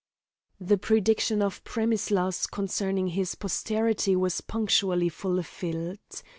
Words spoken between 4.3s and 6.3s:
punctually fulfilled.